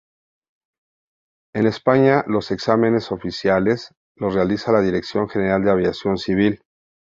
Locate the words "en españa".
1.53-2.23